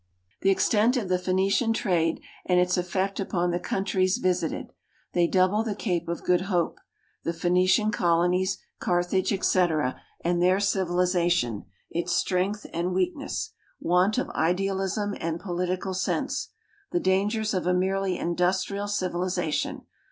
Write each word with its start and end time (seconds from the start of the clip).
The 0.41 0.49
extent 0.49 0.97
of 0.97 1.09
the 1.09 1.19
Phoenician 1.19 1.73
trade, 1.73 2.21
and 2.47 2.59
its 2.59 2.75
effect 2.75 3.19
upon 3.19 3.51
the 3.51 3.59
countries 3.59 4.17
visited. 4.17 4.73
They 5.13 5.27
double 5.27 5.61
the 5.61 5.75
Cape 5.75 6.07
of 6.09 6.23
Good 6.23 6.41
Hope. 6.49 6.79
The 7.23 7.33
Phoenician 7.33 7.91
colo 7.91 8.25
nies, 8.27 8.57
Carthage, 8.79 9.31
etc., 9.31 10.01
and 10.21 10.41
their 10.41 10.59
civilization: 10.59 11.65
its 11.91 12.13
strength 12.15 12.65
and 12.73 12.95
weakness. 12.95 13.51
Want 13.79 14.17
of 14.17 14.31
idealism 14.31 15.13
and 15.19 15.39
political 15.39 15.93
sense. 15.93 16.49
The 16.91 16.99
dangers 16.99 17.53
of 17.53 17.67
a 17.67 17.73
merely 17.75 18.17
industrial 18.17 18.87
civilization. 18.87 19.83